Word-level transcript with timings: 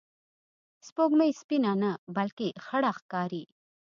سپوږمۍ 0.87 1.31
سپینه 1.41 1.71
نه، 1.81 1.91
بلکې 2.15 2.47
خړه 2.65 2.91
ښکاري 2.97 3.43